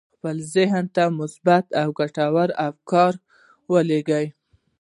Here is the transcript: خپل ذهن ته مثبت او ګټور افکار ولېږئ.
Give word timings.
خپل 0.15 0.35
ذهن 0.55 0.85
ته 0.95 1.03
مثبت 1.19 1.65
او 1.81 1.87
ګټور 1.99 2.49
افکار 2.69 3.13
ولېږئ. 3.71 4.25